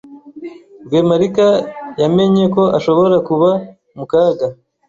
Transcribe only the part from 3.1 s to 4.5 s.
kuba mu kaga.